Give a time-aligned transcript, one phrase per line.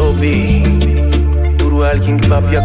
[0.00, 0.62] So be,
[1.58, 2.56] Turu alguien que papi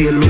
[0.00, 0.29] feel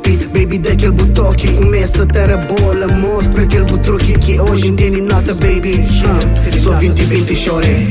[0.01, 0.73] copii Baby, dă
[1.59, 5.79] Começa a ter a bola Mostra aquele Mostră que hoje em dia în dimineață, baby.
[6.61, 7.89] Sovinti 20 ore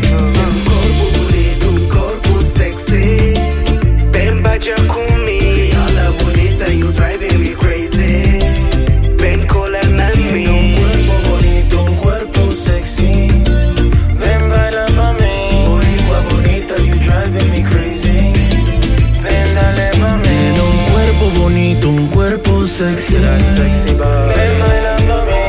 [22.80, 23.16] sexy.
[23.16, 23.96] Mí.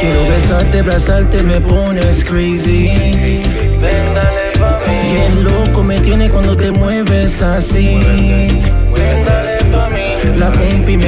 [0.01, 2.89] Quiero besarte, abrazarte, me pones crazy.
[3.79, 4.51] Ven dale.
[5.01, 8.49] Bien loco me tiene cuando te mueves así.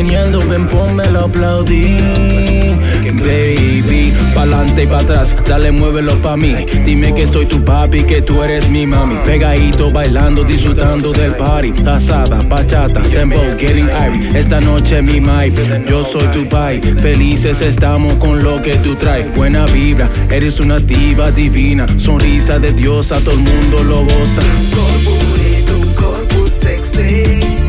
[0.03, 2.77] Meneando, ven ponmelo a aplaudir.
[3.13, 6.55] Baby, pa'lante y pa' atrás, dale muévelo pa' mí.
[6.83, 9.15] Dime que soy tu papi, que tú eres mi mami.
[9.25, 11.73] Pegadito, bailando, disfrutando del party.
[11.85, 14.37] Asada, bachata, dembow, getting irie.
[14.37, 15.51] Esta noche mi mai,
[15.87, 16.81] yo soy tu pai.
[16.81, 19.33] Felices estamos con lo que tú traes.
[19.35, 21.85] Buena vibra, eres una diva divina.
[21.97, 24.41] Sonrisa de diosa, todo el mundo lo goza.
[24.75, 27.62] corpo bonito, um corpo sexy.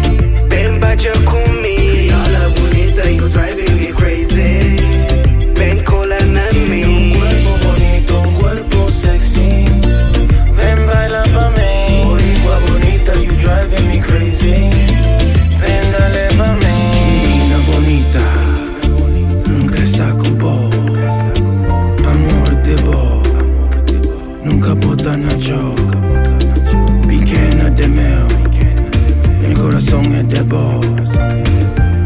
[30.54, 31.16] boss.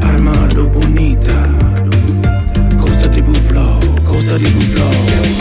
[0.00, 1.36] Armando Bonita.
[2.76, 5.37] Costa di Buffalo, Costa di Buffalo.